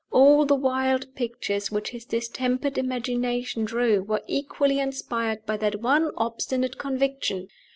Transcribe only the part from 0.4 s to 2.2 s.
the wild pictures which his